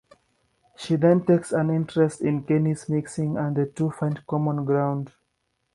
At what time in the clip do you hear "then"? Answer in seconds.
0.95-1.27